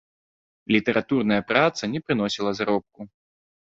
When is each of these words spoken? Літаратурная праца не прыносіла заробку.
Літаратурная 0.75 1.39
праца 1.53 1.83
не 1.95 2.05
прыносіла 2.09 2.51
заробку. 2.65 3.13